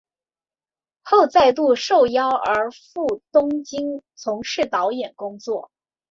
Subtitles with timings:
[1.03, 5.69] 后再度受邀而再赴东京从事导演工作。